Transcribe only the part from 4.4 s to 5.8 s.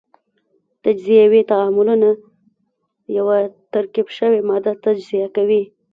ماده تجزیه کوي.